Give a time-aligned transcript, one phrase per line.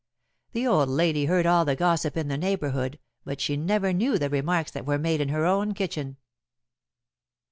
[0.53, 4.31] The old lady heard all the gossip in the neighborhood, but she never knew the
[4.31, 6.17] remarks that were made in her own kitchen.